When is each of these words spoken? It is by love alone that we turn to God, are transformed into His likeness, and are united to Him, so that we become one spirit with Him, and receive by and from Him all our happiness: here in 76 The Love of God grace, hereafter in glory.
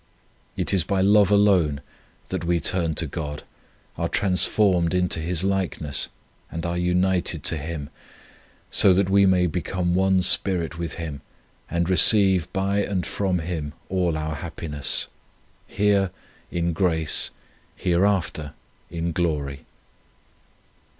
It 0.57 0.73
is 0.73 0.83
by 0.83 1.01
love 1.01 1.29
alone 1.29 1.79
that 2.29 2.43
we 2.43 2.59
turn 2.59 2.95
to 2.95 3.05
God, 3.05 3.43
are 3.99 4.09
transformed 4.09 4.95
into 4.95 5.19
His 5.19 5.43
likeness, 5.43 6.07
and 6.51 6.65
are 6.65 6.75
united 6.75 7.43
to 7.43 7.55
Him, 7.57 7.91
so 8.71 8.93
that 8.93 9.11
we 9.11 9.27
become 9.45 9.93
one 9.93 10.23
spirit 10.23 10.79
with 10.79 10.93
Him, 10.93 11.21
and 11.69 11.87
receive 11.87 12.51
by 12.51 12.79
and 12.79 13.05
from 13.05 13.37
Him 13.37 13.73
all 13.89 14.17
our 14.17 14.33
happiness: 14.33 15.05
here 15.67 16.09
in 16.49 16.49
76 16.49 16.49
The 16.49 16.55
Love 16.55 16.63
of 16.63 16.73
God 16.73 16.73
grace, 16.73 17.29
hereafter 17.75 18.53
in 18.89 19.11
glory. 19.11 19.65